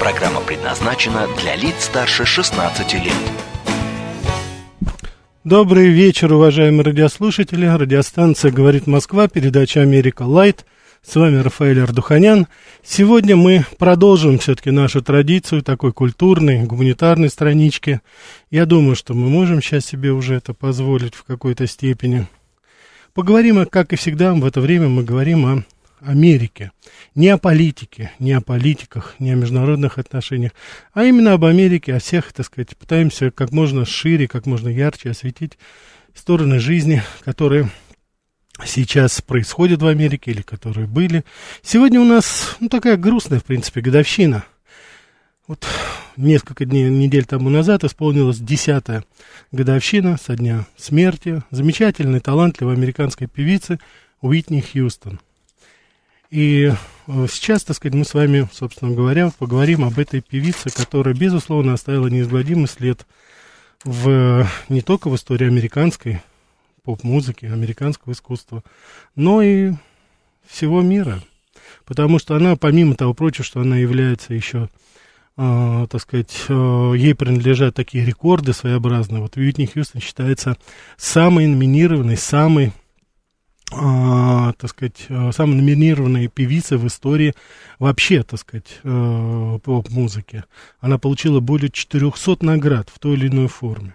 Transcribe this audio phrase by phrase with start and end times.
[0.00, 3.12] Программа предназначена для лиц старше 16 лет.
[5.42, 7.66] Добрый вечер, уважаемые радиослушатели.
[7.66, 10.66] Радиостанция «Говорит Москва», передача «Америка Лайт».
[11.02, 12.46] С вами Рафаэль Ардуханян.
[12.84, 18.00] Сегодня мы продолжим все-таки нашу традицию такой культурной, гуманитарной странички.
[18.52, 22.28] Я думаю, что мы можем сейчас себе уже это позволить в какой-то степени.
[23.14, 25.64] Поговорим, как и всегда, в это время мы говорим о
[26.00, 26.72] Америке.
[27.14, 30.52] Не о политике, не о политиках, не о международных отношениях,
[30.92, 35.10] а именно об Америке, о всех, так сказать, пытаемся как можно шире, как можно ярче
[35.10, 35.58] осветить
[36.14, 37.70] стороны жизни, которые
[38.64, 41.24] сейчас происходят в Америке или которые были.
[41.62, 44.44] Сегодня у нас ну, такая грустная, в принципе, годовщина.
[45.46, 45.66] Вот
[46.16, 49.04] несколько дней, недель тому назад исполнилась десятая
[49.52, 53.78] годовщина со дня смерти замечательной, талантливой американской певицы
[54.20, 55.20] Уитни Хьюстон–
[56.30, 56.72] и
[57.06, 61.72] э, сейчас, так сказать, мы с вами, собственно говоря, поговорим об этой певице, которая, безусловно,
[61.72, 63.06] оставила неизгладимый след
[63.84, 66.20] в, не только в истории американской
[66.84, 68.62] поп-музыки, американского искусства,
[69.14, 69.72] но и
[70.46, 71.22] всего мира.
[71.84, 74.68] Потому что она, помимо того прочего, что она является еще,
[75.38, 79.22] э, так сказать, э, ей принадлежат такие рекорды своеобразные.
[79.22, 80.58] Вот Уитни Хьюстон считается
[80.98, 82.72] самой номинированной, самой
[83.70, 87.34] а, так сказать, э, самая номинированная певица в истории
[87.78, 90.44] вообще, так сказать, э, поп-музыки.
[90.80, 93.94] Она получила более 400 наград в той или иной форме.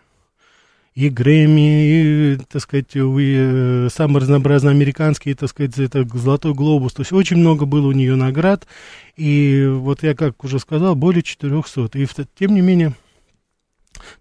[0.93, 6.93] И Грэмми, и, так сказать, и, э, самые разнообразные американские, так сказать, это Золотой Глобус.
[6.93, 8.67] То есть очень много было у нее наград.
[9.15, 11.97] И вот я, как уже сказал, более 400.
[11.97, 12.07] И
[12.37, 12.93] тем не менее,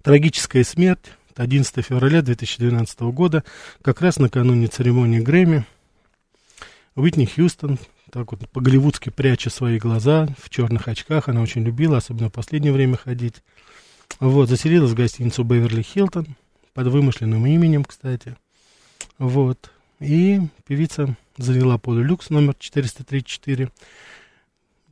[0.03, 3.45] трагическая смерть 11 февраля 2012 года,
[3.83, 5.67] как раз накануне церемонии Грэмми,
[6.95, 7.79] Уитни Хьюстон,
[8.11, 12.73] так вот по-голливудски пряча свои глаза в черных очках, она очень любила, особенно в последнее
[12.73, 13.43] время ходить,
[14.21, 16.27] вот, заселилась в гостиницу Беверли Хилтон,
[16.75, 18.37] под вымышленным именем, кстати,
[19.19, 23.71] вот, и певица заняла полулюкс номер 434,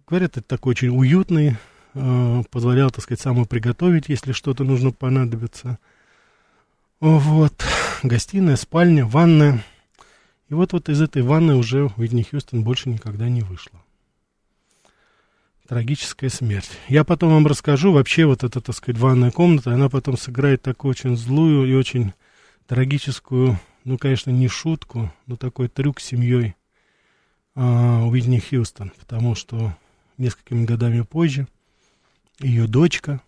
[0.07, 1.57] говорят, это такой очень уютный,
[1.95, 5.79] э, позволял, так сказать, самому приготовить, если что-то нужно понадобиться,
[7.01, 7.65] вот,
[8.03, 9.65] гостиная, спальня, ванная.
[10.51, 13.81] И вот, вот из этой ванны уже Уитни Хьюстон больше никогда не вышла.
[15.67, 16.71] Трагическая смерть.
[16.89, 20.91] Я потом вам расскажу, вообще вот эта, так сказать, ванная комната, она потом сыграет такую
[20.91, 22.13] очень злую и очень
[22.67, 26.55] трагическую, ну, конечно, не шутку, но такой трюк с семьей
[27.55, 29.75] а, Уитни Хьюстон, потому что
[30.19, 31.49] несколькими годами позже
[32.41, 33.23] ее дочка,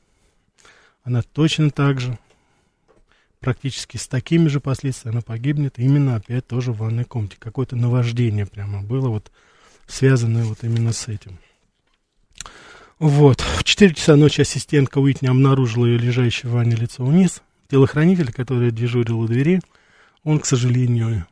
[1.04, 2.18] она точно так же
[3.42, 7.36] практически с такими же последствиями она погибнет именно опять тоже в ванной комнате.
[7.38, 9.30] Какое-то наваждение прямо было вот
[9.86, 11.38] связанное вот именно с этим.
[12.98, 13.40] Вот.
[13.40, 17.42] В 4 часа ночи ассистентка Уитни обнаружила ее лежащей в ванне лицо вниз.
[17.68, 19.60] Телохранитель, который дежурил у двери,
[20.22, 21.26] он, к сожалению,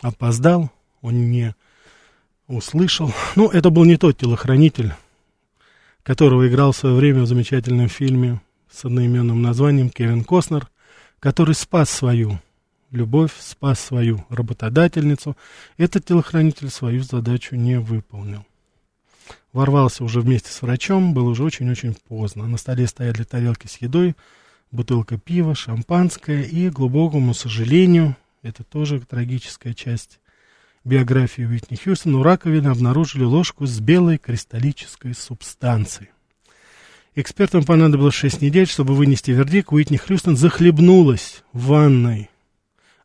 [0.00, 0.70] опоздал,
[1.02, 1.54] он не
[2.46, 3.12] услышал.
[3.34, 4.92] Ну, это был не тот телохранитель,
[6.04, 8.40] которого играл в свое время в замечательном фильме
[8.70, 10.68] с одноименным названием Кевин Костнер–
[11.20, 12.40] который спас свою
[12.90, 15.36] любовь, спас свою работодательницу,
[15.76, 18.44] этот телохранитель свою задачу не выполнил.
[19.52, 22.46] Ворвался уже вместе с врачом, было уже очень-очень поздно.
[22.46, 24.16] На столе стояли тарелки с едой,
[24.70, 30.20] бутылка пива, шампанское и, глубокому сожалению, это тоже трагическая часть
[30.84, 36.10] биографии Уитни Хьюстон, у раковины обнаружили ложку с белой кристаллической субстанцией.
[37.16, 39.72] Экспертам понадобилось 6 недель, чтобы вынести вердикт.
[39.72, 42.30] Уитни Хьюстон захлебнулась в ванной.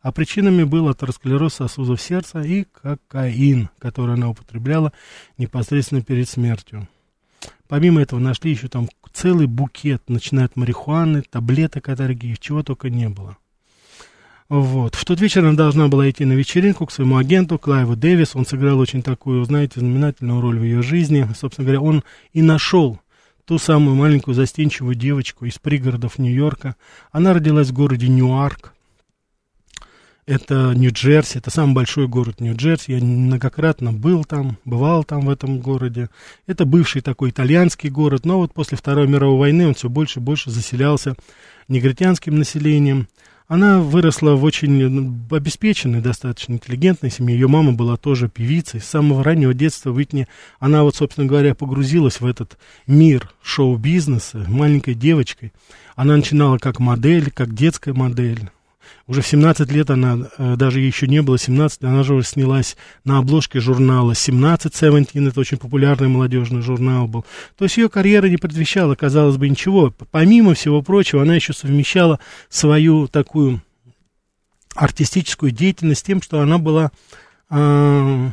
[0.02, 4.94] А причинами был атеросклероз сосудов сердца и кокаин, который она употребляла
[5.40, 6.88] непосредственно перед смертью.
[7.68, 12.92] Помимо этого нашли еще там целый букет, начиная от марихуаны, таблеток от аллергии, чего только
[12.92, 13.38] не было.
[14.48, 14.94] Вот.
[14.94, 18.36] В тот вечер она должна была идти на вечеринку к своему агенту Клайву Дэвис.
[18.36, 21.28] Он сыграл очень такую, знаете, знаменательную роль в ее жизни.
[21.36, 22.04] Собственно говоря, он
[22.34, 23.00] и нашел
[23.46, 26.76] ту самую маленькую застенчивую девочку из пригородов Нью-Йорка.
[27.12, 28.74] Она родилась в городе Ньюарк.
[30.26, 32.94] Это Нью-Джерси, это самый большой город Нью-Джерси.
[32.94, 36.10] Я многократно был там, бывал там в этом городе.
[36.48, 40.24] Это бывший такой итальянский город, но вот после Второй мировой войны он все больше и
[40.24, 41.16] больше заселялся
[41.68, 43.08] негритянским населением.
[43.48, 47.36] Она выросла в очень обеспеченной, достаточно интеллигентной семье.
[47.36, 48.82] Ее мама была тоже певицей.
[48.82, 50.28] С самого раннего детства Уитни,
[50.60, 52.58] она вот, собственно говоря, погрузилась в этот
[52.88, 55.54] мир шоу-бизнеса маленькой девочкой.
[55.96, 58.50] Она начинала как модель, как детская модель.
[59.08, 62.76] Уже в 17 лет она, э, даже еще не было 17, она же уже снялась
[63.04, 67.26] на обложке журнала 17 Seventeen, это очень популярный молодежный журнал был.
[67.58, 69.94] То есть ее карьера не предвещала, казалось бы, ничего.
[70.12, 73.62] Помимо всего прочего, она еще совмещала свою такую
[74.76, 76.92] артистическую деятельность с тем, что она была...
[77.50, 78.32] Э,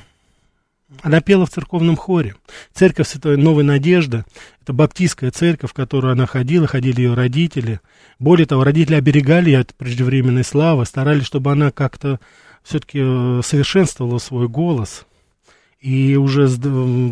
[1.00, 2.35] она пела в церковном хоре.
[2.73, 4.25] Церковь Святой Новой Надежды,
[4.61, 7.81] это баптистская церковь, в которую она ходила, ходили ее родители.
[8.19, 12.21] Более того, родители оберегали ее от преждевременной славы, старались, чтобы она как-то
[12.62, 15.06] все-таки э, совершенствовала свой голос.
[15.81, 16.49] И уже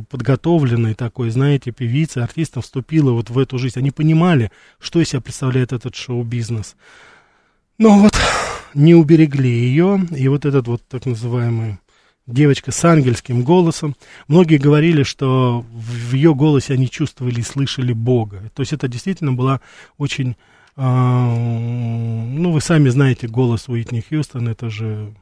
[0.08, 3.80] подготовленной такой, знаете, певицей, артистом вступила вот в эту жизнь.
[3.80, 6.76] Они понимали, что из себя представляет этот шоу-бизнес.
[7.78, 8.12] Но вот
[8.74, 11.78] не уберегли ее, и вот этот вот так называемый
[12.32, 13.96] девочка с ангельским голосом.
[14.28, 18.50] Многие говорили, что в ее голосе они чувствовали и слышали Бога.
[18.54, 19.60] То есть это действительно была
[19.98, 20.36] очень...
[20.76, 25.12] Э, ну, вы сами знаете голос Уитни Хьюстон, это же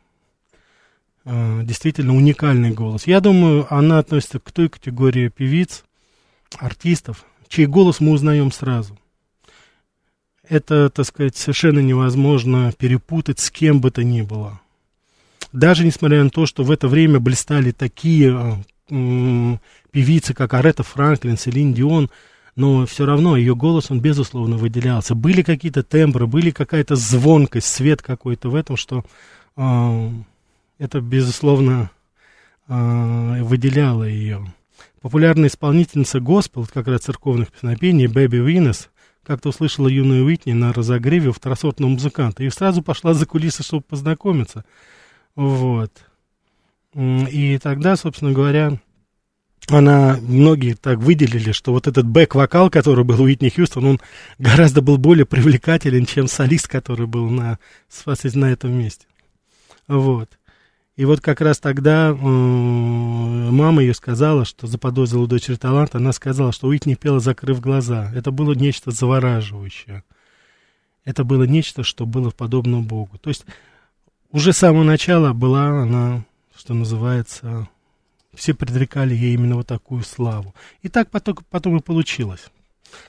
[1.25, 3.06] э, действительно уникальный голос.
[3.06, 5.84] Я думаю, она относится к той категории певиц,
[6.58, 8.99] артистов, чей голос мы узнаем сразу.
[10.49, 14.60] Это, так сказать, совершенно невозможно перепутать с кем бы то ни было
[15.52, 19.56] даже несмотря на то, что в это время блистали такие э,
[19.90, 22.10] певицы, как Арета Франклин, Селин Дион,
[22.56, 25.14] но все равно ее голос, он безусловно выделялся.
[25.14, 29.04] Были какие-то тембры, были какая-то звонкость, свет какой-то в этом, что
[29.56, 30.10] э,
[30.78, 31.90] это, безусловно,
[32.68, 34.52] э, выделяло ее.
[35.00, 38.90] Популярная исполнительница госпел, как раз церковных песнопений, Бэби Винес,
[39.24, 43.82] как-то услышала юную Уитни на разогреве у второсортного музыканта и сразу пошла за кулисы, чтобы
[43.82, 44.64] познакомиться.
[45.38, 45.93] Вот.
[46.96, 48.81] И тогда, собственно говоря,
[49.69, 54.00] она, многие так выделили, что вот этот бэк-вокал, который был у Уитни Хьюстон, он
[54.38, 57.61] гораздо был более привлекателен, чем солист, который был на,
[58.05, 59.06] на этом месте.
[59.87, 60.29] Вот.
[60.96, 66.50] И вот как раз тогда э, мама ее сказала, что заподозрила дочери талант, она сказала,
[66.50, 68.11] что Уитни пела, закрыв глаза.
[68.12, 70.02] Это было нечто завораживающее.
[71.05, 73.19] Это было нечто, что было подобно Богу.
[73.19, 73.46] То есть
[74.30, 76.25] уже с самого начала была она,
[76.56, 77.69] что называется,
[78.34, 80.54] все предрекали ей именно вот такую славу.
[80.82, 82.46] И так потом, потом и получилось.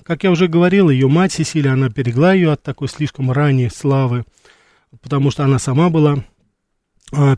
[0.03, 4.25] Как я уже говорил, ее мать Сесилия, она берегла ее от такой слишком ранней славы,
[5.01, 6.23] потому что она сама была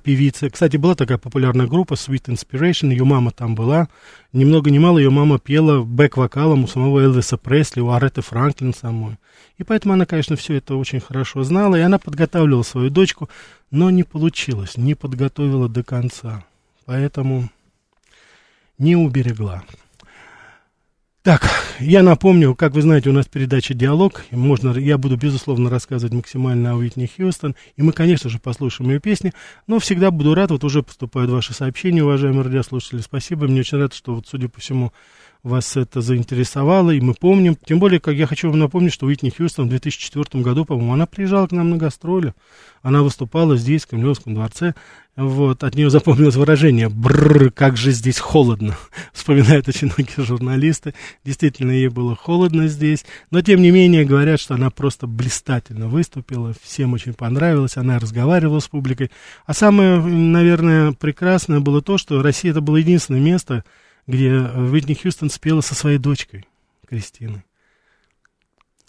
[0.04, 0.50] певица.
[0.50, 3.88] Кстати, была такая популярная группа Sweet Inspiration, ее мама там была.
[4.34, 8.74] Ни много ни мало ее мама пела бэк-вокалом у самого Элвиса Пресли, у Ареты Франклин
[8.74, 9.18] самой.
[9.58, 13.30] И поэтому она, конечно, все это очень хорошо знала, и она подготавливала свою дочку,
[13.70, 16.44] но не получилось, не подготовила до конца.
[16.86, 17.50] Поэтому
[18.78, 19.64] не уберегла.
[21.24, 21.48] Так,
[21.80, 24.26] я напомню, как вы знаете, у нас передача «Диалог».
[24.32, 27.56] Можно, я буду, безусловно, рассказывать максимально о Уитни Хьюстон.
[27.76, 29.32] И мы, конечно же, послушаем ее песни.
[29.68, 33.02] Но всегда буду рад, вот уже поступают ваши сообщения, уважаемые радиослушатели.
[33.02, 34.94] Спасибо, мне очень рад, что, вот, судя по всему,
[35.44, 37.56] вас это заинтересовало, и мы помним.
[37.56, 41.08] Тем более, как я хочу вам напомнить, что Уитни Хьюстон в 2004 году, по-моему, она
[41.08, 42.34] приезжала к нам на гастроли.
[42.84, 44.76] Она выступала здесь, в Кремлевском дворце.
[45.16, 48.78] Вот, от нее запомнилось выражение «Бррр, как же здесь холодно»,
[49.14, 50.94] вспоминают очень многие журналисты.
[51.26, 56.54] Действительно, ей было холодно здесь, но, тем не менее, говорят, что она просто блистательно выступила,
[56.64, 59.12] всем очень понравилось, она разговаривала с публикой.
[59.46, 63.66] А самое, наверное, прекрасное было то, что Россия это было единственное место,
[64.12, 66.46] где Уитни Хьюстон спела со своей дочкой
[66.88, 67.46] Кристиной,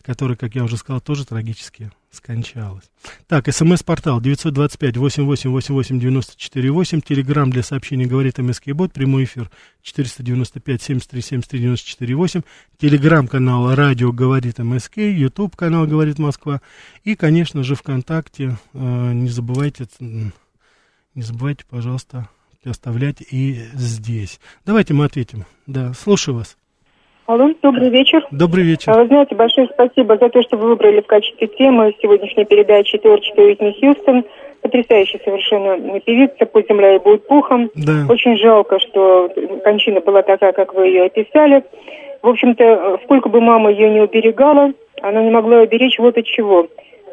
[0.02, 2.90] которая, как я уже сказал, тоже трагически скончалась.
[3.28, 9.50] Так, смс-портал 925-8888-94-8, телеграмм для сообщений «Говорит МСК Бот», прямой эфир
[9.84, 12.44] 495-73-73-94-8,
[12.78, 16.60] телеграмм-канал «Радио Говорит МСК», ютуб-канал «Говорит Москва»
[17.04, 18.58] и, конечно же, ВКонтакте.
[18.74, 22.28] Э, не забывайте, не забывайте, пожалуйста,
[22.70, 24.40] оставлять и здесь.
[24.66, 25.44] Давайте мы ответим.
[25.66, 26.56] Да, слушаю вас.
[27.26, 28.26] Алло, добрый вечер.
[28.30, 28.92] Добрый вечер.
[28.92, 33.42] Вы знаете, большое спасибо за то, что вы выбрали в качестве темы сегодняшней передачи творчество
[33.42, 34.24] Уитни Хьюстон.
[34.60, 37.70] Потрясающая совершенно певица, пусть земля и будет пухом.
[37.74, 38.06] Да.
[38.08, 39.28] Очень жалко, что
[39.64, 41.64] кончина была такая, как вы ее описали.
[42.22, 46.68] В общем-то, сколько бы мама ее не уберегала, она не могла уберечь вот от чего.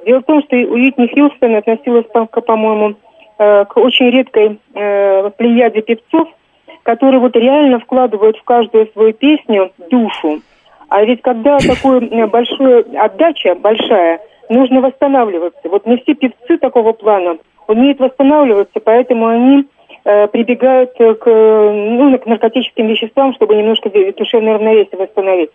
[0.05, 2.05] Дело в том, что Уитни Хьюстон относилась,
[2.45, 2.95] по-моему,
[3.39, 6.27] к очень редкой э, плеяде певцов,
[6.83, 10.41] которые вот реально вкладывают в каждую свою песню душу.
[10.89, 14.19] А ведь когда такое большое отдача, большая,
[14.49, 15.69] нужно восстанавливаться.
[15.69, 19.65] Вот не все певцы такого плана умеют восстанавливаться, поэтому они
[20.03, 25.51] э, прибегают к, ну, к наркотическим веществам, чтобы немножко душевное равновесие восстановить.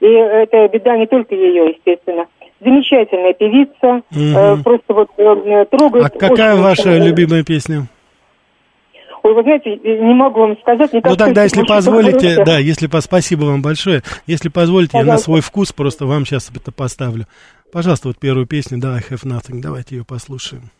[0.00, 2.26] И это беда не только ее, естественно.
[2.60, 4.62] Замечательная певица, угу.
[4.64, 6.06] просто вот э, трогает.
[6.06, 7.86] А какая ваша любимая песня?
[9.22, 10.90] Ой, вы знаете, не могу вам сказать.
[10.92, 14.02] ну тогда, если позволите, да, если по, спасибо вам большое.
[14.26, 15.10] Если позволите, Пожалуйста.
[15.10, 17.26] я на свой вкус просто вам сейчас это поставлю.
[17.72, 20.70] Пожалуйста, вот первую песню, да, I Have Nothing, давайте ее послушаем.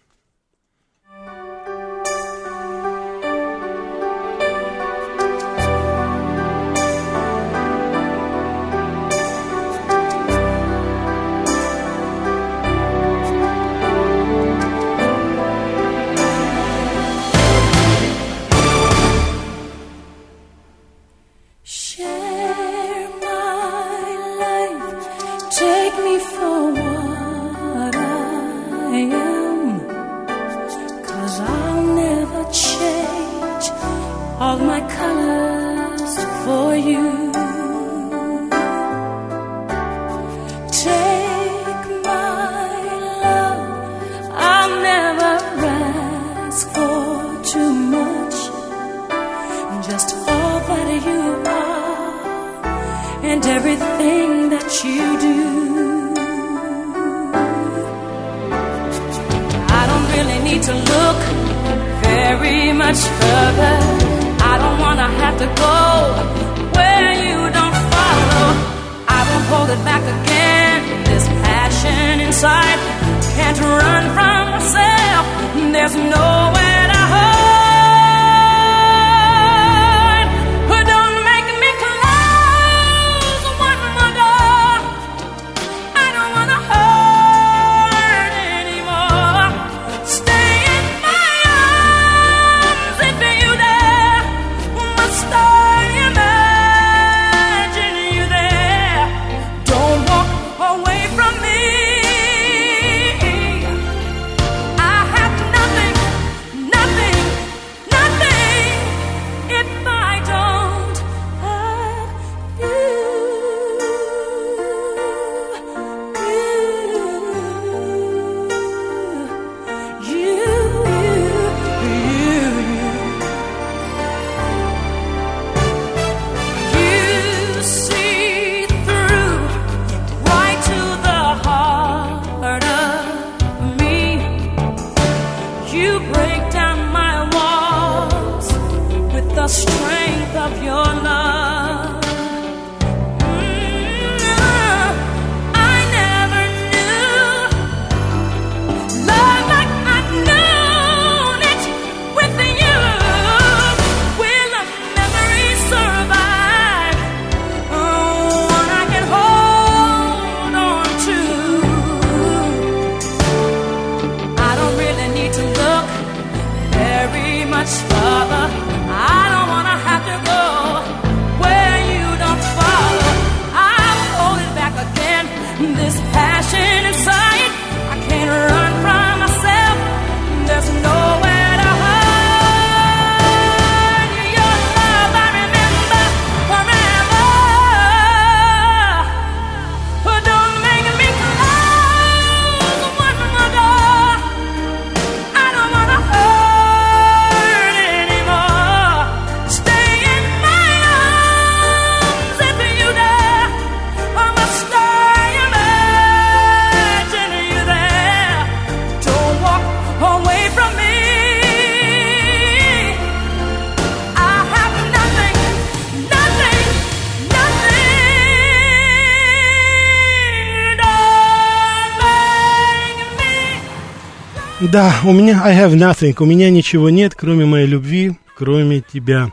[224.71, 229.33] Да, у меня I have nothing, у меня ничего нет, кроме моей любви, кроме тебя.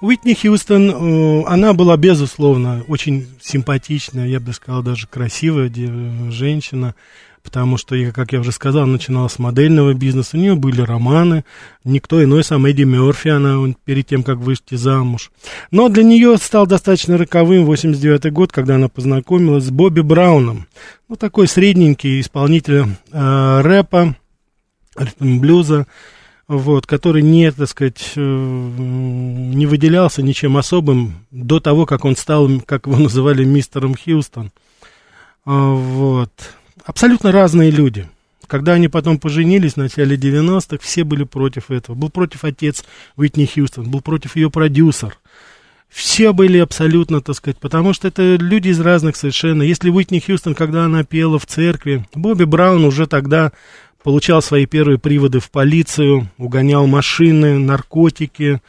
[0.00, 5.70] Уитни Хьюстон, э, она была, безусловно, очень симпатичная, я бы сказал, даже красивая
[6.30, 6.96] женщина
[7.42, 11.44] потому что, как я уже сказал, начинала с модельного бизнеса, у нее были романы,
[11.84, 15.30] никто иной, сам Эдди Мерфи, она перед тем, как выйти замуж.
[15.70, 20.66] Но для нее стал достаточно роковым 89 год, когда она познакомилась с Бобби Брауном,
[21.08, 24.14] ну, такой средненький исполнитель э, рэпа,
[25.18, 25.86] блюза,
[26.48, 32.48] вот, который не, так сказать, э, не выделялся ничем особым до того, как он стал,
[32.66, 34.50] как его называли, мистером Хьюстон.
[35.44, 36.32] А, вот
[36.84, 38.08] абсолютно разные люди.
[38.46, 41.96] Когда они потом поженились в начале 90-х, все были против этого.
[41.96, 42.84] Был против отец
[43.16, 45.16] Уитни Хьюстон, был против ее продюсер.
[45.88, 49.62] Все были абсолютно, так сказать, потому что это люди из разных совершенно.
[49.62, 53.52] Если Уитни Хьюстон, когда она пела в церкви, Бобби Браун уже тогда
[54.02, 58.60] получал свои первые приводы в полицию, угонял машины, наркотики,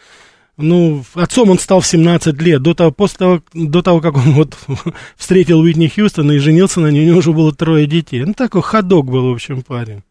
[0.55, 2.61] ну, отцом он стал в 17 лет.
[2.61, 4.57] До того, после того, до того, как он вот
[5.17, 8.23] встретил Уитни Хьюстона и женился на ней, у него уже было трое детей.
[8.23, 10.03] Ну, такой ходок был, в общем, парень.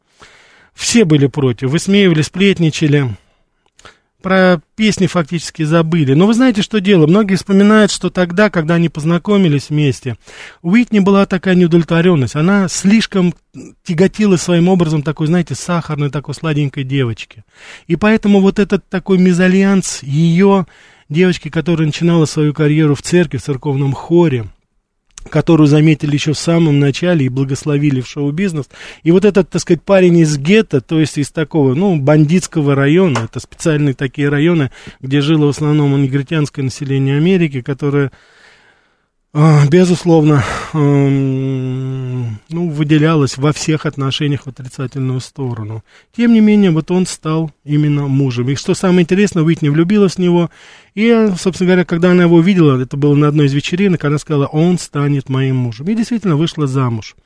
[0.74, 3.14] Все были против, высмеивали, сплетничали
[4.22, 6.14] про песни фактически забыли.
[6.14, 7.06] Но вы знаете, что дело?
[7.06, 10.16] Многие вспоминают, что тогда, когда они познакомились вместе,
[10.62, 12.36] у Уитни была такая неудовлетворенность.
[12.36, 13.34] Она слишком
[13.84, 17.44] тяготила своим образом такой, знаете, сахарной, такой сладенькой девочки.
[17.86, 20.66] И поэтому вот этот такой мезальянс ее
[21.08, 24.46] девочки, которая начинала свою карьеру в церкви, в церковном хоре,
[25.30, 28.66] которую заметили еще в самом начале и благословили в шоу-бизнес.
[29.02, 33.20] И вот этот, так сказать, парень из гетто, то есть из такого, ну, бандитского района,
[33.24, 38.10] это специальные такие районы, где жило в основном негритянское население Америки, которое
[39.34, 45.82] безусловно, эм, ну, выделялось во всех отношениях в отрицательную сторону.
[46.14, 48.50] Тем не менее, вот он стал именно мужем.
[48.50, 50.50] И что самое интересное, Уитни влюбилась в него.
[50.94, 54.46] И, собственно говоря, когда она его увидела, это было на одной из вечеринок, она сказала,
[54.46, 55.88] он станет моим мужем.
[55.88, 57.16] И действительно вышла замуж.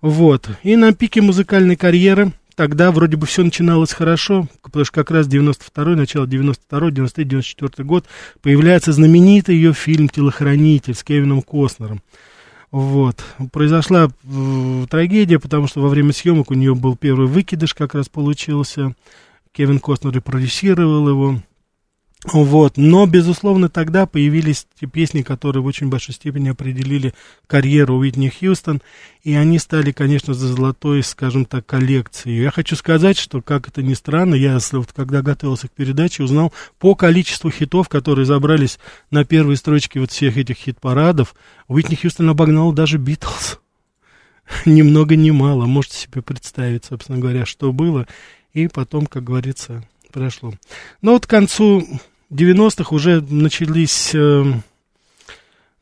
[0.00, 0.48] Вот.
[0.62, 5.26] И на пике музыкальной карьеры тогда вроде бы все начиналось хорошо, потому что как раз
[5.26, 8.06] 92-й, начало 92-й, 93 94 год
[8.42, 12.02] появляется знаменитый ее фильм «Телохранитель» с Кевином Костнером.
[12.70, 13.24] Вот.
[13.52, 18.08] Произошла э, трагедия, потому что во время съемок у нее был первый выкидыш, как раз
[18.08, 18.94] получился.
[19.52, 21.40] Кевин Костнер и продюсировал его.
[22.24, 22.78] Вот.
[22.78, 27.12] Но, безусловно, тогда появились те песни, которые в очень большой степени определили
[27.46, 28.80] карьеру Уитни Хьюстон,
[29.22, 32.42] и они стали, конечно, за золотой, скажем так, коллекцией.
[32.42, 36.52] Я хочу сказать, что, как это ни странно, я, вот, когда готовился к передаче, узнал
[36.78, 38.78] по количеству хитов, которые забрались
[39.10, 41.34] на первые строчки вот всех этих хит-парадов,
[41.68, 43.58] Уитни Хьюстон обогнал даже Битлз.
[44.64, 45.66] Ни много ни мало.
[45.66, 48.06] Можете себе представить, собственно говоря, что было.
[48.52, 49.82] И потом, как говорится,
[50.12, 50.54] прошло.
[51.02, 51.86] Но вот к концу
[52.30, 54.44] 90-х уже начались, э,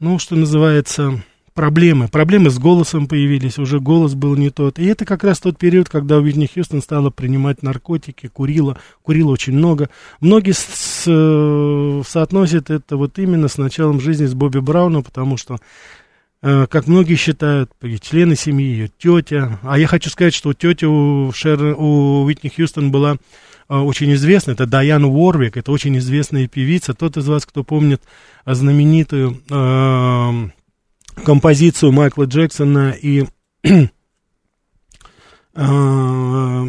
[0.00, 1.22] ну, что называется,
[1.54, 2.08] проблемы.
[2.08, 4.78] Проблемы с голосом появились, уже голос был не тот.
[4.78, 9.54] И это как раз тот период, когда Уитни Хьюстон стала принимать наркотики, курила, курила очень
[9.54, 9.90] много.
[10.20, 15.58] Многие с, э, соотносят это вот именно с началом жизни с Бобби Брауном, потому что
[16.42, 19.60] как многие считают, члены семьи, ее тетя.
[19.62, 23.16] А я хочу сказать, что тетя у, Шер, у Уитни Хьюстон была
[23.72, 26.92] Э, очень известная, это Дайан Уорвик, это очень известная певица.
[26.92, 28.02] Тот из вас, кто помнит
[28.44, 33.24] знаменитую э, композицию Майкла Джексона и
[33.64, 33.88] Uh,
[35.54, 36.64] Hell,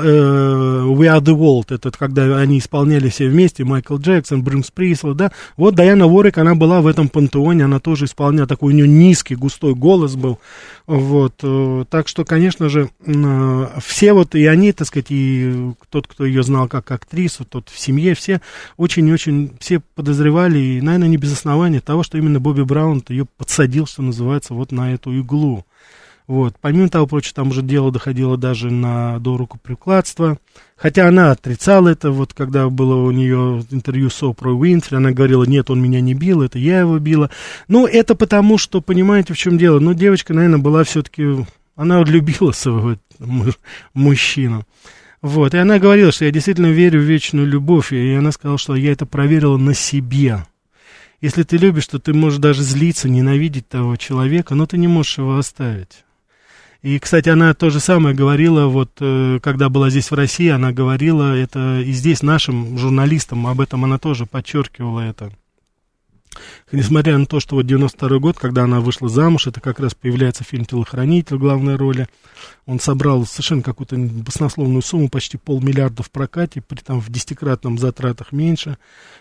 [0.00, 5.14] uh, We Are The World, это когда они исполняли все вместе, Майкл Джексон, Брюс Присло,
[5.14, 8.88] да, вот Дайана Ворик, она была в этом пантеоне, она тоже исполняла, такой у нее
[8.88, 10.40] низкий, густой голос был,
[10.88, 12.90] вот, uh, так что, конечно же,
[13.80, 17.78] все вот, и они, так сказать, и тот, кто ее знал как актрису, тот в
[17.78, 18.40] семье, все
[18.76, 23.86] очень-очень, все подозревали, и, наверное, не без основания того, что именно Бобби Браун ее подсадил,
[23.86, 25.64] что называется, вот на эту иглу,
[26.32, 26.54] вот.
[26.62, 30.38] Помимо того прочего, там уже дело доходило даже на, до рукоприкладства.
[30.76, 35.44] Хотя она отрицала это, вот когда было у нее интервью с Опрой Уинфри, она говорила,
[35.44, 37.28] нет, он меня не бил, это я его била.
[37.68, 39.78] Ну, это потому, что, понимаете, в чем дело?
[39.78, 41.44] Ну, девочка, наверное, была все-таки,
[41.76, 42.96] она любила своего
[43.92, 44.64] мужчину.
[45.20, 48.74] Вот, и она говорила, что я действительно верю в вечную любовь, и она сказала, что
[48.74, 50.46] я это проверила на себе.
[51.20, 55.18] Если ты любишь, то ты можешь даже злиться, ненавидеть того человека, но ты не можешь
[55.18, 56.06] его оставить.
[56.82, 60.72] И, кстати, она то же самое говорила, вот, э, когда была здесь в России, она
[60.72, 65.32] говорила это и здесь нашим журналистам, об этом она тоже подчеркивала это.
[66.72, 70.42] Несмотря на то, что вот 92 год, когда она вышла замуж, это как раз появляется
[70.42, 72.08] фильм «Телохранитель» в главной роли.
[72.66, 78.32] Он собрал совершенно какую-то баснословную сумму, почти полмиллиарда в прокате, при там в десятикратном затратах
[78.32, 78.78] меньше.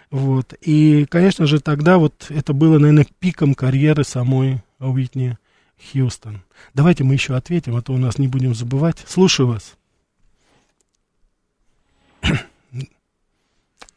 [0.10, 0.54] Вот.
[0.62, 5.38] И, конечно же, тогда вот это было, наверное, пиком карьеры самой Уитни
[5.82, 6.41] Хьюстон.
[6.74, 9.00] Давайте мы еще ответим, а то у нас не будем забывать.
[9.08, 9.78] Слушаю вас.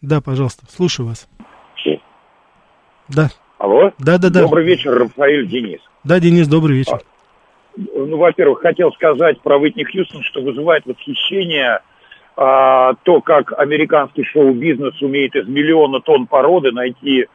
[0.01, 1.27] Да, пожалуйста, слушаю вас.
[3.09, 3.29] Да.
[3.59, 3.92] Алло?
[3.99, 4.42] Да, да, да.
[4.42, 5.81] Добрый вечер, Рафаэль Денис.
[6.05, 6.94] Да, Денис, добрый вечер.
[6.94, 6.99] А,
[7.77, 11.81] ну, во-первых, хотел сказать про Уитни Хьюстон, что вызывает восхищение
[12.37, 17.27] а, то, как американский шоу-бизнес умеет из миллиона тонн породы найти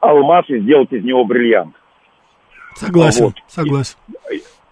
[0.00, 1.74] алмаз и сделать из него бриллиант.
[2.78, 3.34] Согласен, вот.
[3.46, 3.96] согласен.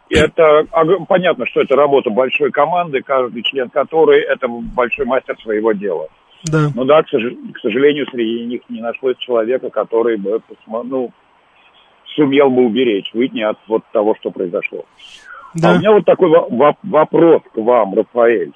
[0.09, 0.66] И, это
[1.09, 6.09] понятно, что это работа большой команды, каждый член которой это большой мастер своего дела.
[6.45, 6.71] Да.
[6.75, 11.11] Ну да, к, к сожалению, среди них не нашлось человека, который бы ну,
[12.14, 14.85] сумел бы уберечь Уитни от вот того, что произошло.
[15.55, 15.71] Да.
[15.71, 16.31] А у меня вот такой
[16.83, 18.53] вопрос к вам, Рафаэль.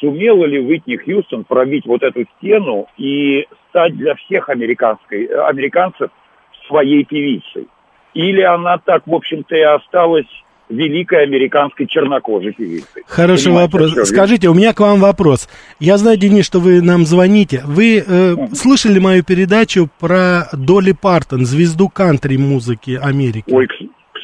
[0.00, 6.10] Сумела ли Уитни Хьюстон пробить вот эту стену и стать для всех американской, американцев
[6.66, 7.68] своей певицей?
[8.14, 10.26] Или она так, в общем-то, и осталась
[10.70, 13.02] великой американской чернокожей певицей.
[13.06, 14.08] Хороший Понимаете, вопрос.
[14.08, 15.48] Скажите, у меня к вам вопрос.
[15.80, 17.62] Я знаю, Денис, что вы нам звоните.
[17.64, 18.54] Вы э, mm.
[18.54, 23.44] слышали мою передачу про Долли Партон, звезду кантри музыки Америки?
[23.48, 23.68] Ой,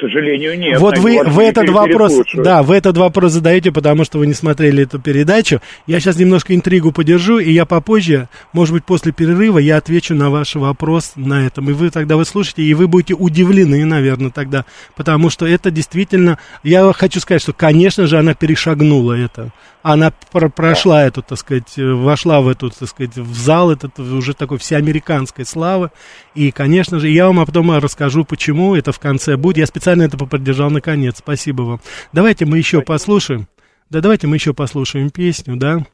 [0.07, 0.81] сожалению, нет.
[0.81, 4.85] Вот вы, вы этот вопрос, да, вы этот вопрос задаете, потому что вы не смотрели
[4.85, 5.61] эту передачу.
[5.87, 10.31] Я сейчас немножко интригу подержу, и я попозже, может быть, после перерыва, я отвечу на
[10.31, 11.71] ваш вопрос на этом.
[11.71, 14.65] И вы тогда вы слушаете, и вы будете удивлены, наверное, тогда,
[14.95, 19.53] потому что это действительно, я хочу сказать, что, конечно же, она перешагнула это
[19.89, 24.35] она про прошла эту, так сказать, вошла в эту, так сказать, в зал этот уже
[24.35, 25.91] такой всеамериканской славы.
[26.35, 29.59] И, конечно же, я вам потом расскажу, почему это в конце будет.
[29.59, 31.17] Я специально это поподдержал на конец.
[31.19, 31.81] Спасибо вам.
[32.13, 33.49] Давайте мы еще послушаем.
[33.91, 35.87] Да, давайте мы еще послушаем песню, да.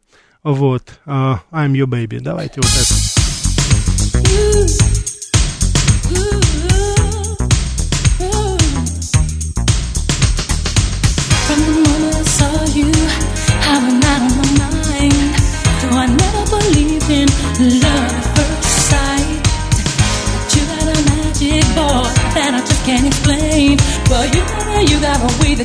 [0.42, 1.00] Вот.
[1.06, 2.20] Uh, I'm your baby.
[2.20, 2.94] Давайте вот это.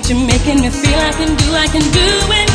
[0.10, 2.47] You're making me feel I can do, I can do anything.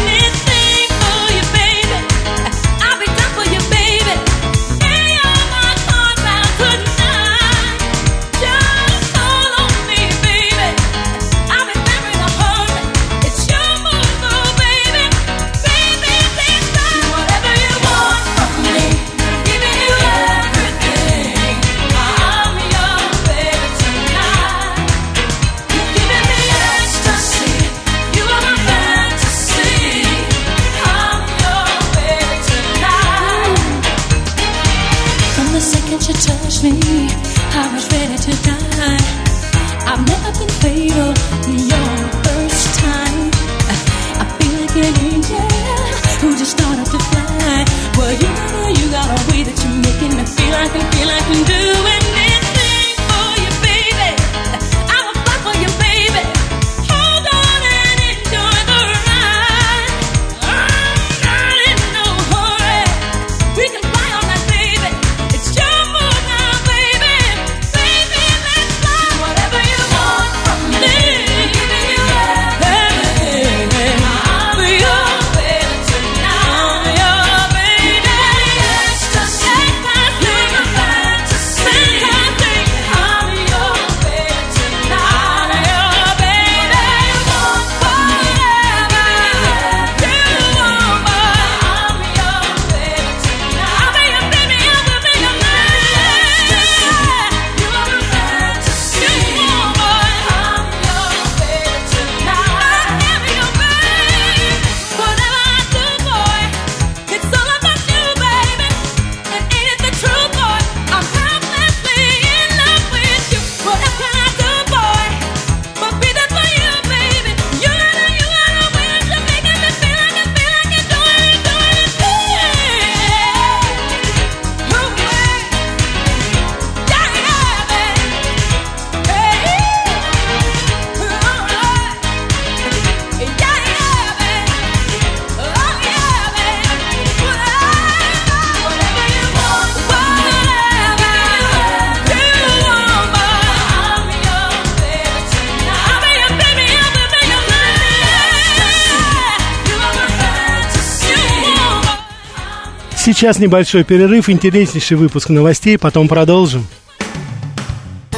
[153.22, 156.66] Сейчас небольшой перерыв, интереснейший выпуск новостей, потом продолжим.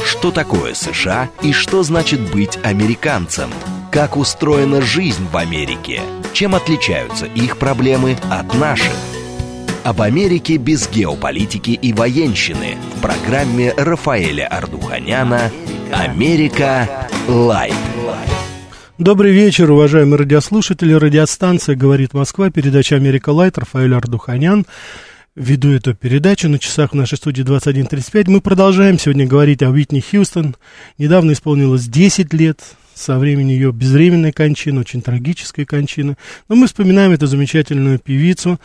[0.03, 3.51] Что такое США и что значит быть американцем?
[3.91, 6.01] Как устроена жизнь в Америке?
[6.33, 8.93] Чем отличаются их проблемы от наших?
[9.83, 15.51] Об Америке без геополитики и военщины в программе Рафаэля Ардуханяна
[15.93, 17.07] «Америка.
[17.27, 17.75] Лайт».
[18.97, 20.93] Добрый вечер, уважаемые радиослушатели.
[20.93, 24.65] Радиостанция «Говорит Москва», передача «Америка Лайт», Рафаэль Ардуханян.
[25.35, 28.29] Веду эту передачу на часах в нашей студии 21.35.
[28.29, 30.55] Мы продолжаем сегодня говорить о Уитни Хьюстон.
[30.97, 32.61] Недавно исполнилось 10 лет
[32.93, 36.15] со времени ее безвременной кончины, очень трагической кончины.
[36.47, 38.61] Но мы вспоминаем эту замечательную певицу.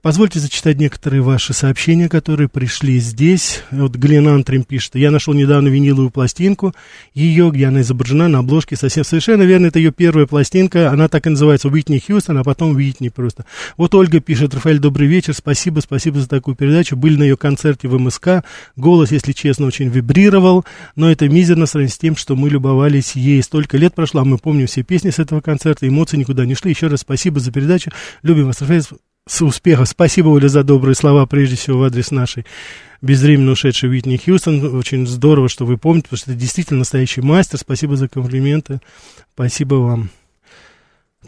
[0.00, 3.62] Позвольте зачитать некоторые ваши сообщения, которые пришли здесь.
[3.72, 6.72] Вот Глен Антрим пишет, я нашел недавно виниловую пластинку,
[7.14, 11.26] ее, где она изображена на обложке совсем совершенно верно, это ее первая пластинка, она так
[11.26, 13.44] и называется, Уитни Хьюстон, а потом Уитни просто.
[13.76, 17.88] Вот Ольга пишет, Рафаэль, добрый вечер, спасибо, спасибо за такую передачу, были на ее концерте
[17.88, 18.44] в МСК,
[18.76, 23.42] голос, если честно, очень вибрировал, но это мизерно сравнить с тем, что мы любовались ей.
[23.42, 26.70] Столько лет прошло, а мы помним все песни с этого концерта, эмоции никуда не шли.
[26.70, 27.90] Еще раз спасибо за передачу,
[28.22, 28.84] любим вас, Рафаэль,
[29.28, 29.86] с успехом.
[29.86, 32.44] Спасибо, Оля, за добрые слова, прежде всего, в адрес нашей
[33.00, 34.76] безвременно ушедшей Уитни Хьюстон.
[34.76, 37.58] Очень здорово, что вы помните, потому что это действительно настоящий мастер.
[37.58, 38.80] Спасибо за комплименты.
[39.34, 40.10] Спасибо вам.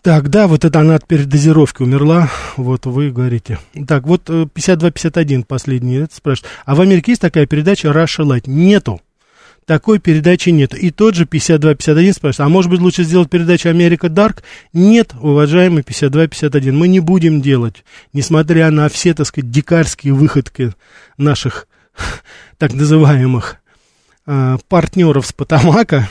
[0.02, 3.58] Так, да, вот это она от передозировки умерла, вот вы говорите.
[3.86, 6.50] Так, вот 52-51 э, последний это спрашивает.
[6.64, 8.44] А в Америке есть такая передача Russia Light?
[8.46, 9.00] Нету
[9.70, 10.74] такой передачи нет.
[10.74, 14.42] И тот же 5251 спрашивает, а может быть лучше сделать передачу Америка Дарк?
[14.72, 20.72] Нет, уважаемый 5251, мы не будем делать, несмотря на все, так сказать, дикарские выходки
[21.18, 21.68] наших
[22.58, 23.58] так называемых
[24.26, 26.08] э, партнеров с Потамака,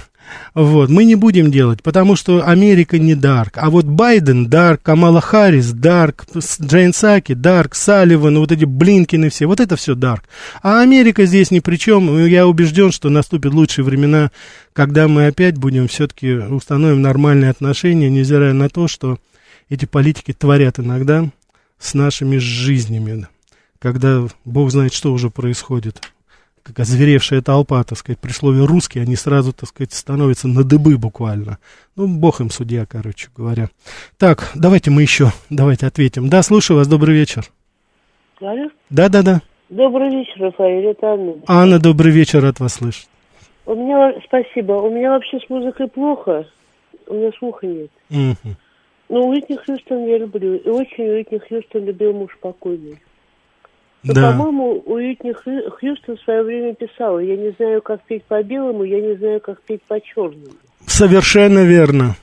[0.54, 3.58] вот, мы не будем делать, потому что Америка не дарк.
[3.58, 6.26] А вот Байден дарк, Камала Харрис дарк,
[6.62, 10.24] Джейн Саки дарк, Салливан, вот эти Блинкины все, вот это все дарк.
[10.62, 12.26] А Америка здесь ни при чем.
[12.26, 14.32] Я убежден, что наступят лучшие времена,
[14.74, 19.18] когда мы опять будем все-таки установим нормальные отношения, невзирая на то, что
[19.70, 21.30] эти политики творят иногда
[21.78, 23.28] с нашими жизнями,
[23.80, 26.02] когда Бог знает, что уже происходит
[26.64, 30.98] как озверевшая толпа, так сказать, при слове «русский», они сразу, так сказать, становятся на дыбы
[30.98, 31.58] буквально.
[31.96, 33.70] Ну, бог им судья, короче говоря.
[34.18, 36.30] Так, давайте мы еще, давайте ответим.
[36.30, 37.46] Да, слушаю вас, добрый вечер.
[38.42, 38.70] Алло?
[38.90, 39.42] Да, да, да.
[39.70, 41.34] Добрый вечер, Рафаэль, это Анна.
[41.48, 43.10] Анна, добрый вечер, рад вас слышать.
[43.66, 46.48] У меня, спасибо, у меня вообще с музыкой плохо,
[47.08, 47.92] у меня слуха нет.
[48.10, 48.56] Угу.
[49.10, 53.00] Но Уитни Хьюстон я люблю, и очень Уитни Хьюстон любил муж покойный.
[54.04, 54.32] Да.
[54.32, 59.16] По-моему, Уитни Хьюстон в свое время писала, я не знаю, как петь по-белому, я не
[59.16, 60.54] знаю, как петь по-черному.
[60.86, 62.16] Совершенно верно.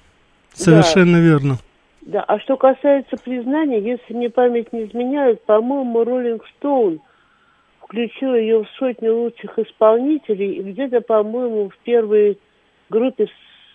[0.54, 1.24] Совершенно да.
[1.24, 1.58] верно.
[2.00, 7.00] Да, а что касается признания, если мне память не изменяет, по-моему, Роллинг Стоун
[7.82, 12.38] включил ее в сотню лучших исполнителей, и где-то, по-моему, в первой
[12.88, 13.26] группе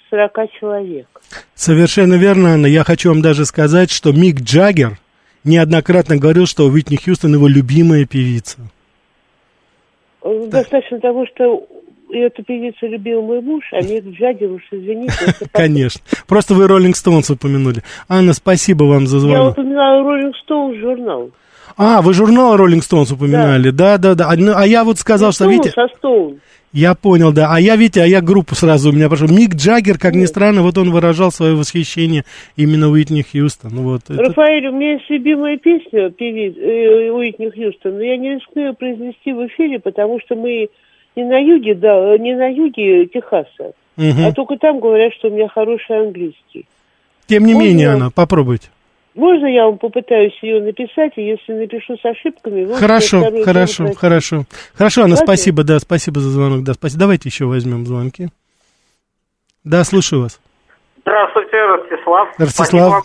[0.09, 1.07] 40 человек.
[1.53, 2.65] Совершенно верно, Анна.
[2.65, 4.97] Я хочу вам даже сказать, что Мик Джаггер–
[5.43, 8.59] неоднократно говорил, что Уитни Хьюстон его любимая певица.
[10.23, 11.09] Достаточно да.
[11.09, 11.67] того, что
[12.13, 15.13] эту певицу любил мой муж, а Мик Джаггер уж, извините.
[15.51, 16.01] Конечно.
[16.27, 17.83] Просто вы Роллинг Стоунс упомянули.
[18.07, 19.57] Анна, спасибо вам за звонок.
[19.57, 21.31] Я упоминала Роллинг Стоунс журнал.
[21.77, 24.29] А, вы журнал Роллинг Стоунс упоминали, да, да, да.
[24.29, 25.71] А, ну, а я вот сказал, что, видите...
[25.71, 26.39] Со Стоун.
[26.73, 27.49] Я понял, да.
[27.53, 29.27] А я, видите, а я группу сразу у меня пошел.
[29.27, 32.23] Мик Джаггер, как ни странно, вот он выражал свое восхищение
[32.55, 33.71] именно Уитни Хьюстон.
[33.73, 34.21] Ну, вот, это...
[34.21, 38.73] Рафаэль, у меня есть любимая песня певиц, э, Уитни Хьюстон, но я не рискну ее
[38.73, 40.69] произнести в эфире, потому что мы
[41.17, 44.21] не на юге, да, не на юге Техаса, угу.
[44.25, 46.65] а только там говорят, что у меня хороший английский.
[47.27, 47.67] Тем не Можно...
[47.67, 48.69] менее, она, попробуйте.
[49.13, 52.63] Можно я вам попытаюсь ее написать, и если напишу с ошибками...
[52.63, 54.43] Вы хорошо, хорошо, хорошо.
[54.73, 56.63] Хорошо, Анна, спасибо, да, спасибо за звонок.
[56.63, 57.01] Да, спасибо.
[57.01, 58.29] Давайте еще возьмем звонки.
[59.65, 60.39] Да, слушаю вас.
[61.01, 62.29] Здравствуйте, Ростислав.
[62.37, 63.03] Ростислав.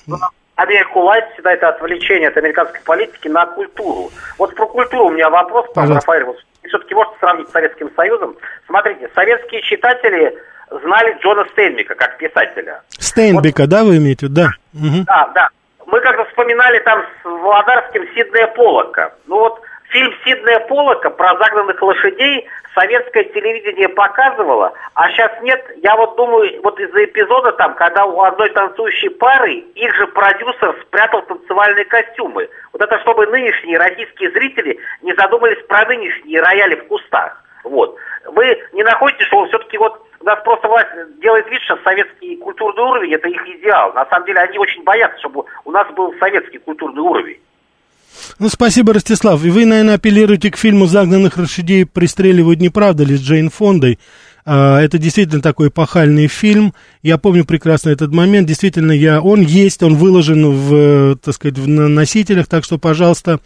[0.55, 4.11] Америку Лайт всегда это отвлечение от американской политики на культуру.
[4.39, 8.37] Вот про культуру у меня вопрос, там, Рафаэль, вот, все-таки можете сравнить с Советским Союзом.
[8.67, 10.35] Смотрите, советские читатели
[10.71, 12.81] знали Джона Стейнбека как писателя.
[12.89, 14.29] Стейнбека, вот, да, вы имеете?
[14.29, 14.49] Да.
[14.73, 15.05] Угу.
[15.07, 15.49] Да, да
[15.87, 19.15] мы как-то вспоминали там с Володарским Сиднея Полока.
[19.27, 25.65] Ну вот фильм Сиднея Полока про загнанных лошадей советское телевидение показывало, а сейчас нет.
[25.83, 30.77] Я вот думаю, вот из-за эпизода там, когда у одной танцующей пары их же продюсер
[30.83, 32.49] спрятал танцевальные костюмы.
[32.73, 37.43] Вот это чтобы нынешние российские зрители не задумались про нынешние рояли в кустах.
[37.65, 37.97] Вот.
[38.27, 39.96] Вы не находите, что он все-таки вот
[40.27, 40.89] нас просто власть
[41.23, 43.93] делает вид, что советский культурный уровень это их идеал.
[43.95, 47.39] На самом деле они очень боятся, чтобы у нас был советский культурный уровень.
[48.39, 49.45] Ну, спасибо, Ростислав.
[49.45, 53.99] И вы, наверное, апеллируете к фильму «Загнанных лошадей пристреливают, не правда ли?» с Джейн Фондой.
[54.45, 56.73] А, это действительно такой эпохальный фильм.
[57.03, 58.49] Я помню прекрасно этот момент.
[58.49, 63.41] Действительно, я, он есть, он выложен в, так сказать, в носителях, так что, пожалуйста,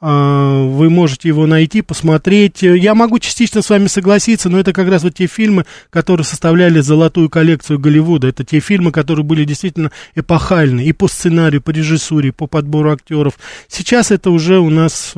[0.00, 2.62] вы можете его найти, посмотреть.
[2.62, 6.80] Я могу частично с вами согласиться, но это как раз вот те фильмы, которые составляли
[6.80, 8.28] золотую коллекцию Голливуда.
[8.28, 13.34] Это те фильмы, которые были действительно эпохальны и по сценарию, по режиссуре, по подбору актеров.
[13.68, 15.14] Сейчас это уже у нас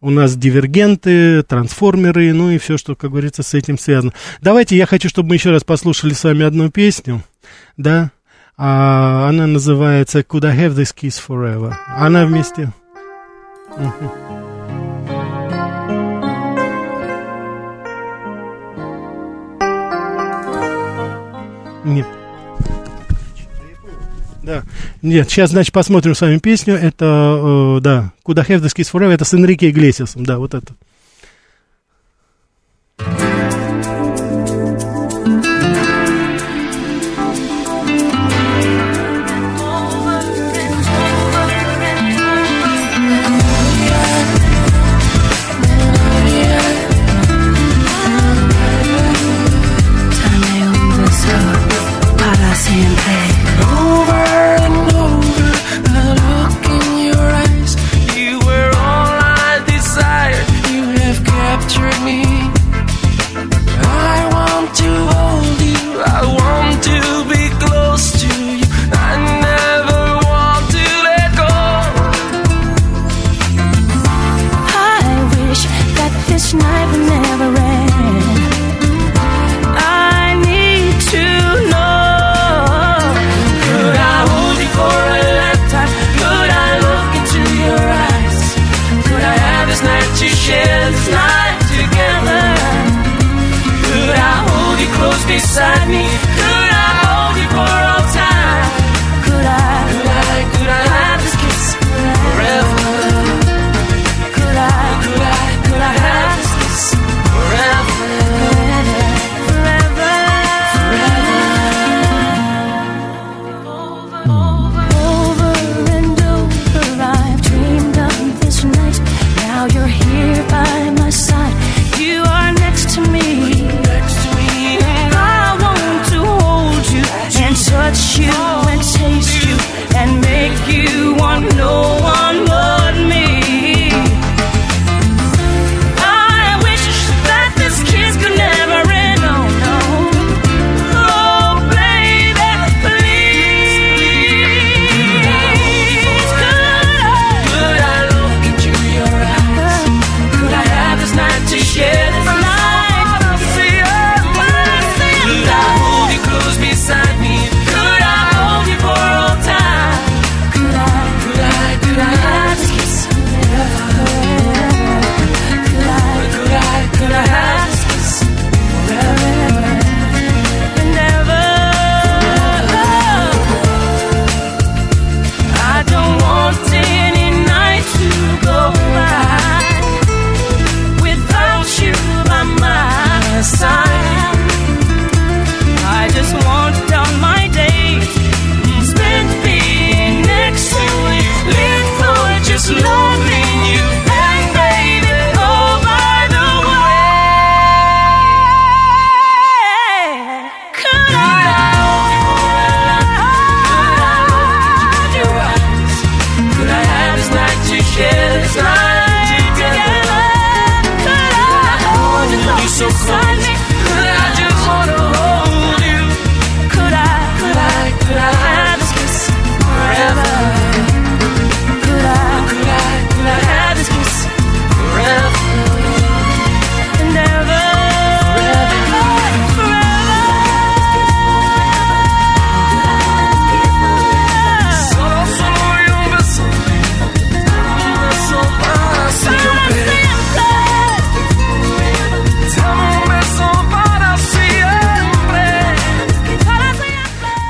[0.00, 4.12] у нас дивергенты, трансформеры, ну и все, что, как говорится, с этим связано.
[4.40, 7.22] Давайте я хочу, чтобы мы еще раз послушали с вами одну песню,
[7.76, 8.10] да,
[8.56, 12.72] а, она называется «Could I have this kiss forever?» Она вместе...
[21.84, 22.06] Нет.
[24.42, 24.62] Да.
[25.02, 26.74] Нет, сейчас, значит, посмотрим с вами песню.
[26.74, 28.42] Это, э, да, Куда
[28.74, 30.74] Kiss Forever, это с Энрике Иглесиасом, да, вот это.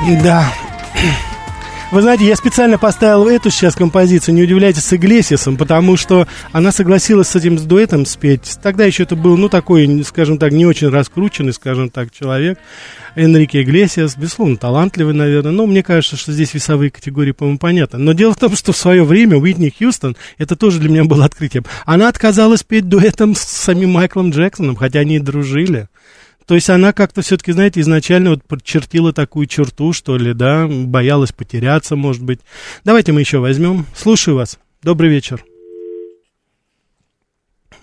[0.07, 0.51] Да.
[1.91, 6.71] Вы знаете, я специально поставил эту сейчас композицию, не удивляйтесь, с Иглесисом, потому что она
[6.71, 8.57] согласилась с этим с дуэтом спеть.
[8.63, 12.57] Тогда еще это был, ну, такой, скажем так, не очень раскрученный, скажем так, человек.
[13.15, 15.51] Энрике Иглесиас, безусловно, талантливый, наверное.
[15.51, 17.99] Но мне кажется, что здесь весовые категории, по-моему, понятны.
[17.99, 21.25] Но дело в том, что в свое время Уитни Хьюстон, это тоже для меня было
[21.25, 25.89] открытием, она отказалась петь дуэтом с самим Майклом Джексоном, хотя они и дружили.
[26.45, 31.31] То есть она как-то все-таки, знаете, изначально вот подчертила такую черту, что ли, да, боялась
[31.31, 32.39] потеряться, может быть.
[32.83, 33.85] Давайте мы еще возьмем.
[33.95, 34.59] Слушаю вас.
[34.81, 35.43] Добрый вечер.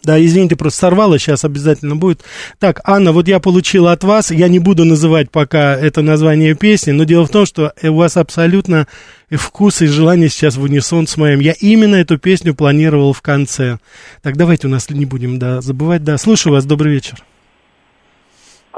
[0.04, 2.22] Да, извините, просто сорвала, сейчас обязательно будет.
[2.58, 6.92] Так, Анна, вот я получила от вас, я не буду называть пока это название песни,
[6.92, 8.86] но дело в том, что у вас абсолютно
[9.30, 11.40] вкус и желание сейчас в унисон с моим.
[11.40, 13.78] Я именно эту песню планировал в конце.
[14.22, 16.04] Так, давайте у нас не будем, да, забывать.
[16.04, 17.22] Да, слушаю вас, добрый вечер.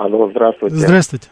[0.01, 0.77] Алло, здравствуйте.
[0.77, 1.29] Здравствуйте.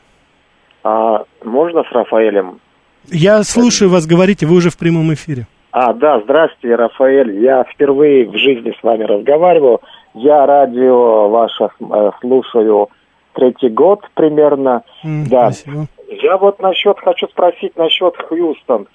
[0.84, 2.60] А можно с Рафаэлем?
[3.06, 5.46] Я слушаю вас, говорите, вы уже в прямом эфире.
[5.72, 7.42] А, да, здравствуйте, Рафаэль.
[7.42, 9.80] Я впервые в жизни с вами разговариваю.
[10.12, 12.88] Я радио ваше э, слушаю
[13.32, 14.82] третий год примерно.
[15.02, 15.50] Mm, да.
[15.50, 15.86] Спасибо.
[16.22, 18.86] Я вот насчет, хочу спросить насчет Хьюстон.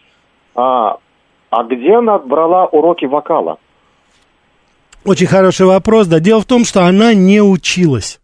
[0.54, 0.98] А,
[1.50, 3.58] а где она брала уроки вокала?
[5.04, 6.06] Очень хороший вопрос.
[6.06, 8.20] Да, дело в том, что она не училась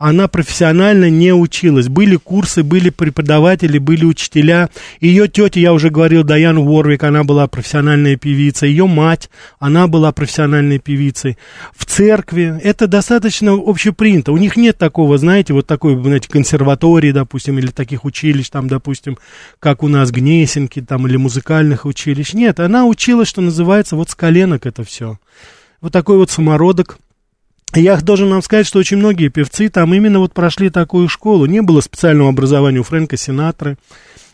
[0.00, 1.88] она профессионально не училась.
[1.88, 4.70] Были курсы, были преподаватели, были учителя.
[4.98, 8.64] Ее тетя, я уже говорил, Даян Уорвик, она была профессиональная певица.
[8.64, 9.28] Ее мать,
[9.58, 11.36] она была профессиональной певицей.
[11.76, 14.32] В церкви это достаточно общепринято.
[14.32, 19.18] У них нет такого, знаете, вот такой, знаете, консерватории, допустим, или таких училищ, там, допустим,
[19.58, 22.32] как у нас Гнесинки, там, или музыкальных училищ.
[22.32, 25.18] Нет, она училась, что называется, вот с коленок это все.
[25.82, 26.98] Вот такой вот самородок–
[27.74, 31.46] я должен вам сказать, что очень многие певцы там именно вот прошли такую школу.
[31.46, 33.76] Не было специального образования у Фрэнка Синатры,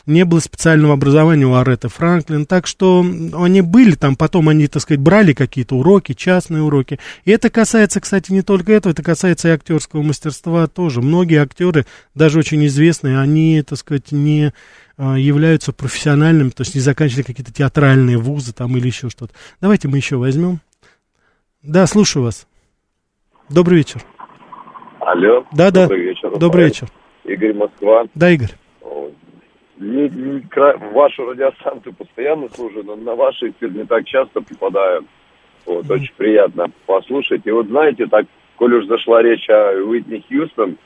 [0.07, 4.81] не было специального образования у Аретты Франклин, так что они были там, потом они, так
[4.81, 6.97] сказать, брали какие-то уроки, частные уроки.
[7.25, 11.01] И это касается, кстати, не только этого, это касается и актерского мастерства тоже.
[11.01, 11.85] Многие актеры,
[12.15, 14.53] даже очень известные, они, так сказать, не
[14.97, 19.33] а, являются профессиональными, то есть не заканчивали какие-то театральные вузы там или еще что-то.
[19.59, 20.61] Давайте мы еще возьмем.
[21.61, 22.47] Да, слушаю вас.
[23.49, 24.01] Добрый вечер.
[24.99, 25.45] Алло.
[25.53, 25.83] Да, да.
[25.83, 26.37] Добрый вечер.
[26.37, 26.87] Добрый вечер.
[27.23, 28.05] Игорь Москва.
[28.13, 28.51] Да, Игорь.
[29.79, 30.43] Не, не,
[30.91, 35.05] вашу радиостанцию постоянно слушаю, но на ваши эфир не так часто попадаю.
[35.65, 35.93] Вот, mm.
[35.93, 37.41] очень приятно послушать.
[37.45, 38.25] И вот знаете, так,
[38.55, 40.77] коль уж зашла речь о Уитни Хьюстон,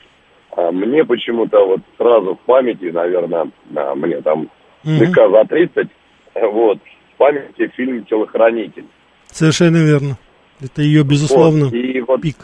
[0.54, 4.48] а, мне почему-то вот сразу в памяти, наверное, а, мне там
[4.84, 4.98] mm-hmm.
[4.98, 5.88] слегка за 30,
[6.34, 6.78] вот,
[7.14, 8.86] в памяти фильм «Телохранитель».
[9.26, 10.18] Совершенно верно.
[10.60, 12.36] Это ее, безусловно, вот, и вот, пик.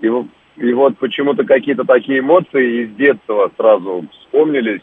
[0.00, 0.06] И,
[0.56, 4.82] и вот почему-то какие-то такие эмоции из детства сразу вспомнились.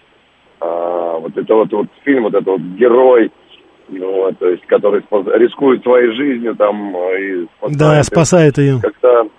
[0.59, 3.31] А, вот это вот, вот фильм, вот этот вот герой,
[3.89, 8.79] ну, то есть, который рискует своей жизнью там и спасает, да, спасает ее.
[8.81, 9.29] Как-то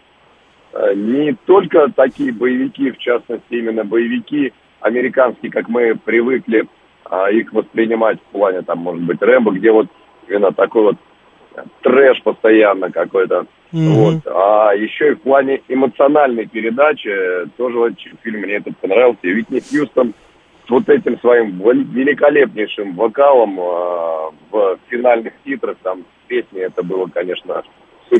[0.72, 6.68] а, не только такие боевики, в частности, именно боевики американские, как мы привыкли
[7.04, 9.88] а, их воспринимать в плане, там, может быть, Рэмбо, где вот
[10.28, 10.96] именно такой вот
[11.82, 13.46] трэш постоянно какой-то.
[13.72, 13.92] Mm-hmm.
[13.92, 14.26] Вот.
[14.26, 17.10] А еще и в плане эмоциональной передачи
[17.56, 19.20] тоже очень фильм мне этот понравился.
[19.22, 20.14] Витни Хьюстон
[20.66, 21.58] с вот этим своим
[21.92, 27.62] великолепнейшим вокалом э, в финальных титрах, там песни, это было, конечно,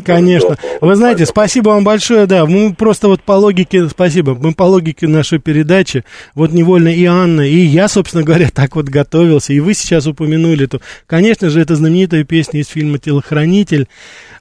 [0.05, 0.57] Конечно.
[0.81, 2.47] Вы знаете, спасибо вам большое, да.
[2.47, 7.41] Мы просто вот по логике, спасибо, мы по логике нашей передачи, вот невольно и Анна,
[7.41, 10.81] и я, собственно говоря, так вот готовился, и вы сейчас упомянули эту.
[11.07, 13.89] Конечно же, это знаменитая песня из фильма «Телохранитель».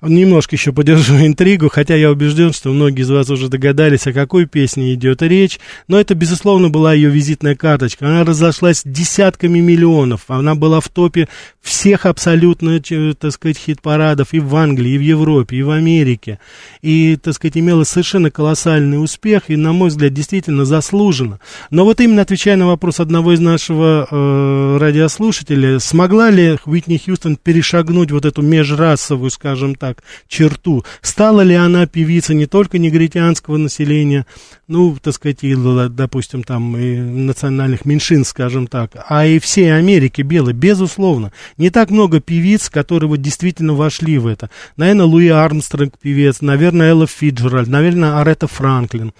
[0.01, 4.45] Немножко еще подержу интригу, хотя я убежден, что многие из вас уже догадались, о какой
[4.45, 5.59] песне идет речь.
[5.87, 8.07] Но это, безусловно, была ее визитная карточка.
[8.07, 10.21] Она разошлась десятками миллионов.
[10.27, 11.27] Она была в топе
[11.61, 12.79] всех абсолютно,
[13.19, 16.39] так сказать, хит-парадов и в Англии, и в Европе, и в Америке.
[16.81, 21.39] И, так сказать, имела совершенно колоссальный успех, и, на мой взгляд, действительно заслуженно.
[21.69, 27.35] Но вот именно отвечая на вопрос одного из нашего э, радиослушателя, смогла ли Уитни Хьюстон
[27.35, 30.83] перешагнуть вот эту межрасовую, скажем так, так, черту.
[31.01, 34.25] Стала ли она певица не только негритянского населения,
[34.67, 35.55] ну, так сказать, и,
[35.89, 41.31] допустим, там, и национальных меньшинств, скажем так, а и всей Америки белой, безусловно.
[41.57, 44.49] Не так много певиц, которые вот действительно вошли в это.
[44.75, 49.13] Наверное, Луи Армстронг певец, наверное, Элла Фиджеральд, наверное, Арета Франклин.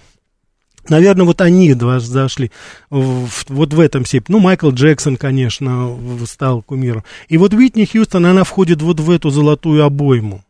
[0.88, 2.50] Наверное, вот они зашли
[2.88, 4.36] в, вот в этом степени.
[4.36, 7.04] Ну, Майкл Джексон, конечно, стал кумиром.
[7.28, 10.42] И вот Уитни Хьюстон, она входит вот в эту золотую обойму.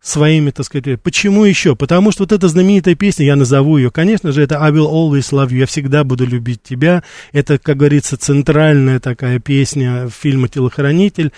[0.00, 1.74] Своими, так сказать, почему еще?
[1.74, 5.30] Потому что вот эта знаменитая песня, я назову ее, конечно же, это I will always
[5.32, 7.02] love you, я всегда буду любить тебя.
[7.32, 11.32] Это, как говорится, центральная такая песня фильма «Телохранитель».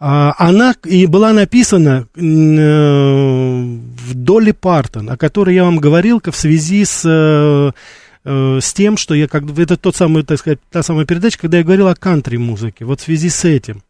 [0.00, 6.36] А, она и была написана э, в Долли Партон, о которой я вам говорил в
[6.36, 7.72] связи с э,
[8.24, 11.58] э, с тем, что я как это тот самый, так сказать, та самая передача, когда
[11.58, 13.82] я говорил о кантри-музыке, вот в связи с этим.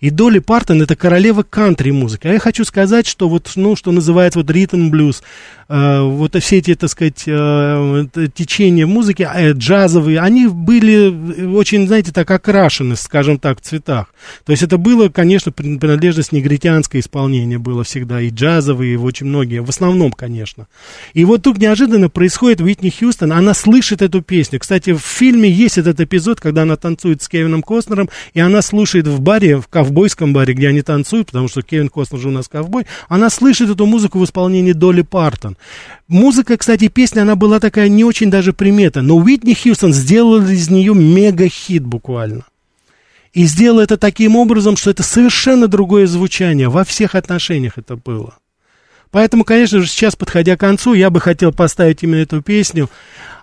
[0.00, 2.26] И Долли Партон это королева кантри-музыки.
[2.26, 6.58] А я хочу сказать, что вот, ну, что называется вот ритм блюз, э, вот все
[6.58, 13.38] эти, так сказать, э, течения музыки, э, джазовые, они были очень, знаете, так окрашены, скажем
[13.38, 14.12] так, в цветах.
[14.44, 19.62] То есть это было, конечно, принадлежность негритянское исполнение было всегда, и джазовые, и очень многие,
[19.62, 20.66] в основном, конечно.
[21.14, 24.58] И вот тут неожиданно происходит Уитни Хьюстон, она слышит эту песню.
[24.58, 29.06] Кстати, в фильме есть этот эпизод, когда она танцует с Кевином Костнером, и она слушает
[29.06, 32.48] в баре, в ковбойском баре, где они танцуют, потому что Кевин Костнер же у нас
[32.48, 35.56] ковбой, она слышит эту музыку в исполнении Долли Партон.
[36.08, 40.68] Музыка, кстати, песня, она была такая не очень даже примета, но Уитни Хьюстон сделал из
[40.68, 42.44] нее мега-хит буквально.
[43.32, 48.34] И сделал это таким образом, что это совершенно другое звучание, во всех отношениях это было.
[49.12, 52.88] Поэтому, конечно же, сейчас, подходя к концу, я бы хотел поставить именно эту песню.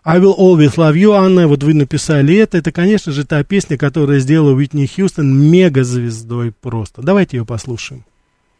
[0.03, 2.57] I will always love you, Анна, вот вы написали это.
[2.57, 7.01] Это, конечно же, та песня, которая сделала Уитни Хьюстон мега-звездой просто.
[7.01, 8.05] Давайте ее послушаем.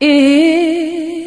[0.01, 1.26] If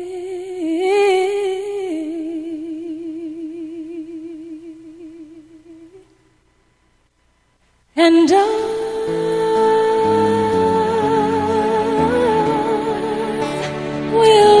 [8.03, 8.45] And I
[14.11, 14.60] will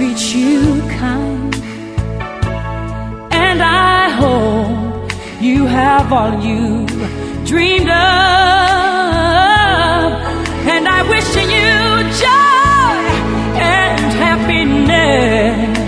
[0.00, 1.54] Life treats you kind.
[3.32, 6.86] And I hope you have all you
[7.44, 7.96] dreamed of.
[10.72, 12.96] And I wish you joy
[13.60, 15.79] and happiness.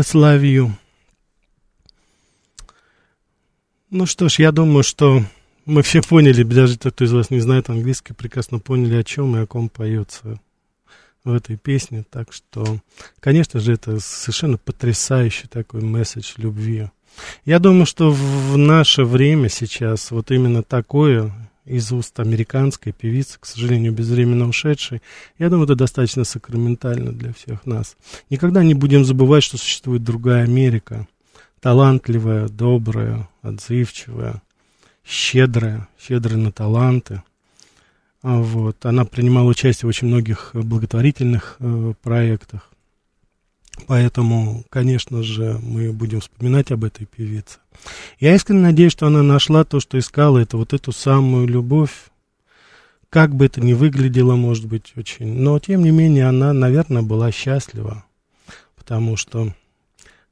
[0.00, 0.74] Югославию.
[3.90, 5.22] Ну что ж, я думаю, что
[5.66, 9.36] мы все поняли, даже те, кто из вас не знает английский, прекрасно поняли, о чем
[9.36, 10.40] и о ком поется
[11.22, 12.06] в этой песне.
[12.08, 12.78] Так что,
[13.20, 16.88] конечно же, это совершенно потрясающий такой месседж любви.
[17.44, 21.30] Я думаю, что в наше время сейчас вот именно такое
[21.70, 25.00] из уст американской певицы, к сожалению, безвременно ушедшей,
[25.38, 27.96] я думаю, это достаточно сакраментально для всех нас.
[28.28, 31.06] Никогда не будем забывать, что существует другая Америка,
[31.60, 34.42] талантливая, добрая, отзывчивая,
[35.04, 37.22] щедрая, щедрая на таланты.
[38.22, 38.84] А вот.
[38.84, 42.70] Она принимала участие в очень многих благотворительных э, проектах.
[43.86, 47.58] Поэтому, конечно же, мы будем вспоминать об этой певице.
[48.18, 52.10] Я искренне надеюсь, что она нашла то, что искала, это вот эту самую любовь.
[53.08, 55.32] Как бы это ни выглядело, может быть, очень.
[55.34, 58.04] Но, тем не менее, она, наверное, была счастлива.
[58.76, 59.52] Потому что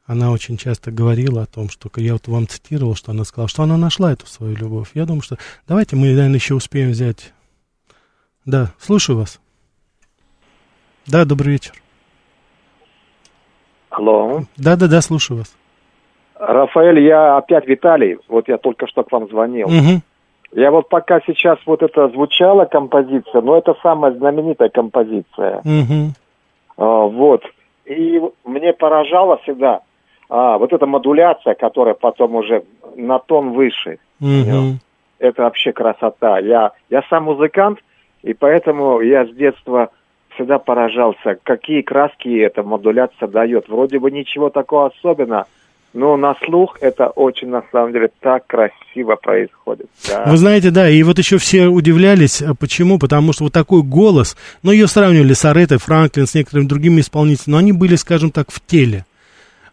[0.06, 3.62] она очень часто говорила о том, что я вот вам цитировал, что она сказала, что
[3.62, 4.90] она нашла эту свою любовь.
[4.94, 7.32] Я думаю, что давайте мы, наверное, еще успеем взять.
[8.44, 9.38] Да, слушаю вас.
[11.06, 11.74] Да, добрый вечер.
[13.90, 14.42] Алло.
[14.56, 15.56] Да-да-да, слушаю вас.
[16.38, 18.18] Рафаэль, я опять Виталий.
[18.28, 19.66] Вот я только что к вам звонил.
[19.66, 20.02] Угу.
[20.52, 25.58] Я вот пока сейчас вот это звучала композиция, но это самая знаменитая композиция.
[25.58, 26.12] Угу.
[26.76, 27.42] А, вот.
[27.84, 29.80] И мне поражало всегда,
[30.28, 32.64] а, вот эта модуляция, которая потом уже
[32.96, 33.98] на тон выше.
[34.20, 34.78] Угу.
[35.18, 36.38] Это вообще красота.
[36.38, 37.80] Я, я сам музыкант,
[38.22, 39.90] и поэтому я с детства
[40.38, 43.68] всегда поражался, какие краски эта модуляция дает.
[43.68, 45.46] Вроде бы ничего такого особенного,
[45.92, 49.88] но на слух это очень, на самом деле, так красиво происходит.
[50.08, 50.24] Да.
[50.26, 52.98] Вы знаете, да, и вот еще все удивлялись, а почему?
[52.98, 57.52] Потому что вот такой голос, ну, ее сравнивали с Аретой Франклин, с некоторыми другими исполнителями,
[57.52, 59.04] но они были, скажем так, в теле.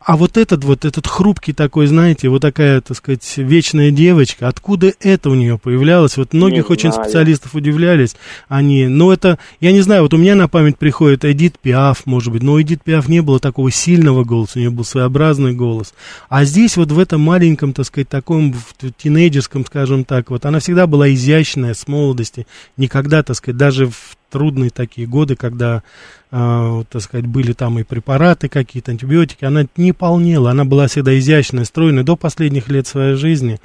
[0.06, 4.94] А вот этот вот, этот хрупкий такой, знаете, вот такая, так сказать, вечная девочка, откуда
[5.00, 6.16] это у нее появлялось?
[6.16, 8.16] Вот многих очень специалистов удивлялись
[8.48, 8.86] они.
[8.86, 12.44] Но это, я не знаю, вот у меня на память приходит Эдит Пиаф, может быть,
[12.44, 15.96] но у Эдит Пиаф не было такого сильного голоса, у нее был своеобразный голос.
[16.30, 18.54] А здесь вот в этом маленьком, так сказать, таком
[18.98, 22.46] тинейджерском, скажем так, вот она всегда была изящная с молодости,
[22.78, 25.84] никогда, так сказать, даже в трудные такие годы, когда,
[26.32, 31.18] э, так сказать, были там и препараты какие-то, антибиотики, она не полнела, она была всегда
[31.18, 33.60] изящная, стройная до последних лет своей жизни.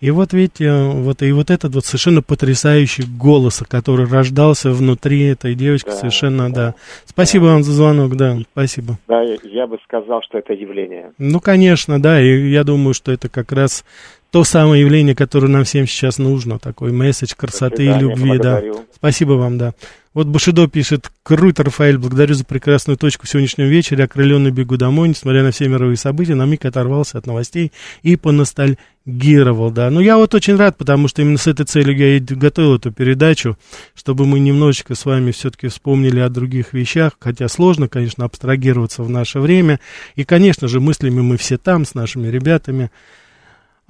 [0.00, 5.54] И вот видите, вот и вот этот вот совершенно потрясающий голос, который рождался внутри этой
[5.54, 6.68] девочки, да, совершенно, да.
[6.68, 6.74] да.
[7.04, 7.52] Спасибо да.
[7.52, 8.98] вам за звонок, да, спасибо.
[9.08, 11.12] Да, я бы сказал, что это явление.
[11.18, 13.84] Ну, конечно, да, и я думаю, что это как раз
[14.30, 18.74] то самое явление, которое нам всем сейчас нужно, такой месседж красоты и любви, благодарю.
[18.74, 18.80] да.
[18.94, 19.74] Спасибо вам, да.
[20.12, 25.08] Вот Бушидо пишет, круто, Рафаэль, благодарю за прекрасную точку в сегодняшнем вечере, окрыленный бегу домой,
[25.08, 27.70] несмотря на все мировые события, на миг оторвался от новостей
[28.02, 29.88] и поностальгировал, да.
[29.88, 32.90] Ну, я вот очень рад, потому что именно с этой целью я и готовил эту
[32.90, 33.56] передачу,
[33.94, 39.10] чтобы мы немножечко с вами все-таки вспомнили о других вещах, хотя сложно, конечно, абстрагироваться в
[39.10, 39.78] наше время,
[40.16, 42.90] и, конечно же, мыслями мы все там, с нашими ребятами,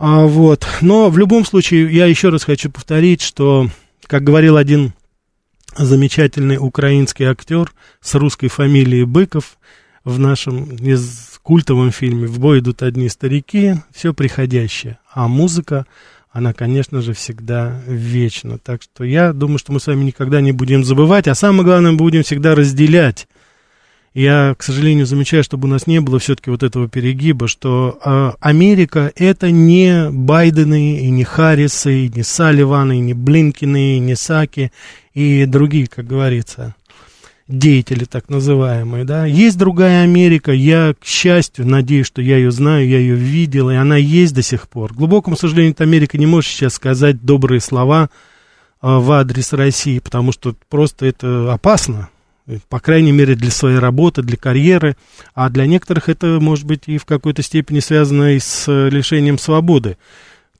[0.00, 0.66] а, вот.
[0.80, 3.68] Но в любом случае, я еще раз хочу повторить, что,
[4.06, 4.94] как говорил один
[5.76, 7.70] замечательный украинский актер
[8.00, 9.58] с русской фамилией Быков
[10.02, 14.98] в нашем из культовом фильме «В бой идут одни старики», все приходящее.
[15.12, 15.84] А музыка,
[16.30, 18.56] она, конечно же, всегда вечна.
[18.56, 21.90] Так что я думаю, что мы с вами никогда не будем забывать, а самое главное,
[21.90, 23.28] мы будем всегда разделять
[24.12, 28.32] я, к сожалению, замечаю, чтобы у нас не было все-таки вот этого перегиба, что э,
[28.40, 34.16] Америка это не Байдены, и не Харрисы, и не Салливаны, и не Блинкины, и не
[34.16, 34.72] Саки,
[35.14, 36.74] и другие, как говорится,
[37.46, 39.26] деятели так называемые, да.
[39.26, 43.76] Есть другая Америка, я, к счастью, надеюсь, что я ее знаю, я ее видел, и
[43.76, 44.92] она есть до сих пор.
[44.92, 48.10] К глубокому сожалению, Америка не может сейчас сказать добрые слова
[48.82, 52.08] э, в адрес России, потому что просто это опасно
[52.68, 54.96] по крайней мере, для своей работы, для карьеры,
[55.34, 59.38] а для некоторых это может быть и в какой-то степени связано и с э, лишением
[59.38, 59.96] свободы.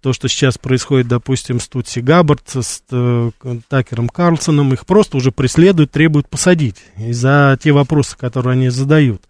[0.00, 3.30] То, что сейчас происходит, допустим, с Тутси Габбард, с э,
[3.68, 9.22] Такером Карлсоном, их просто уже преследуют, требуют посадить за те вопросы, которые они задают.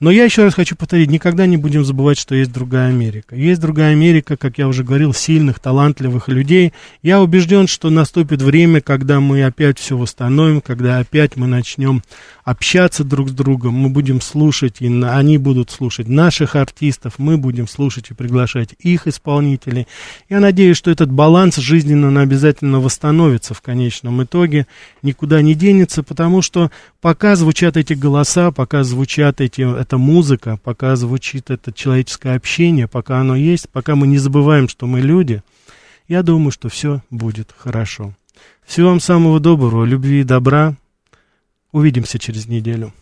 [0.00, 3.34] Но я еще раз хочу повторить, никогда не будем забывать, что есть другая Америка.
[3.34, 6.72] Есть другая Америка, как я уже говорил, сильных, талантливых людей.
[7.02, 12.02] Я убежден, что наступит время, когда мы опять все восстановим, когда опять мы начнем
[12.46, 17.66] общаться друг с другом, мы будем слушать, и они будут слушать наших артистов, мы будем
[17.66, 19.88] слушать и приглашать их исполнителей.
[20.28, 24.68] Я надеюсь, что этот баланс жизненно обязательно восстановится в конечном итоге,
[25.02, 26.70] никуда не денется, потому что
[27.00, 33.20] пока звучат эти голоса, пока звучат эти эта музыка, пока звучит это человеческое общение, пока
[33.20, 35.44] оно есть, пока мы не забываем, что мы люди,
[36.08, 38.12] я думаю, что все будет хорошо.
[38.66, 40.74] Всего вам самого доброго, любви и добра.
[41.70, 42.92] Увидимся через неделю.